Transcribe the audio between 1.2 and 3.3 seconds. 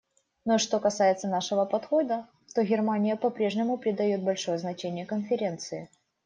нашего подхода, то Германия